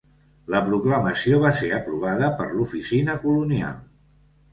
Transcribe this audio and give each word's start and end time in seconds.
La 0.51 0.59
proclamació 0.67 1.41
va 1.43 1.51
ser 1.59 1.69
aprovada 1.75 2.29
per 2.39 2.47
l'Oficina 2.53 3.17
Colonial. 3.27 3.77